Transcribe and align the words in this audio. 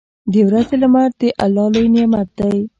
•د 0.31 0.33
ورځې 0.47 0.75
لمر 0.81 1.09
د 1.19 1.21
الله 1.43 1.67
لوی 1.73 1.87
نعمت 1.95 2.27
دی. 2.39 2.55